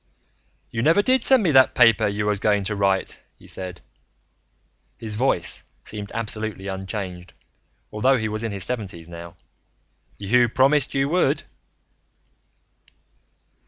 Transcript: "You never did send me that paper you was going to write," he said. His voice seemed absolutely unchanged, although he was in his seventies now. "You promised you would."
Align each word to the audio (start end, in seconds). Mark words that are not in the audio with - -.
"You 0.71 0.81
never 0.81 1.03
did 1.03 1.23
send 1.23 1.43
me 1.43 1.51
that 1.51 1.75
paper 1.75 2.07
you 2.07 2.25
was 2.25 2.39
going 2.39 2.63
to 2.63 2.75
write," 2.75 3.21
he 3.37 3.45
said. 3.45 3.81
His 4.97 5.13
voice 5.13 5.63
seemed 5.83 6.11
absolutely 6.13 6.65
unchanged, 6.65 7.33
although 7.91 8.17
he 8.17 8.27
was 8.27 8.41
in 8.41 8.51
his 8.51 8.63
seventies 8.63 9.07
now. 9.07 9.35
"You 10.17 10.49
promised 10.49 10.95
you 10.95 11.07
would." 11.09 11.43